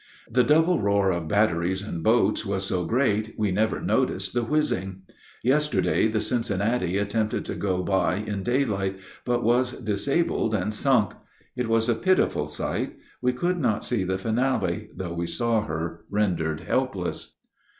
[0.27, 5.03] The double roar of batteries and boats was so great, we never noticed the whizzing.
[5.43, 11.13] Yesterday the Cincinnati attempted to go by in daylight but was disabled and sunk.
[11.55, 16.03] It was a pitiful sight; we could not see the finale, though we saw her
[16.09, 17.35] rendered helpless.